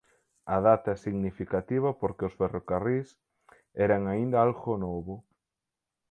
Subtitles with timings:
[0.55, 3.07] A data é significativa porque os ferrocarrís
[3.85, 5.15] eran aínda algo novo.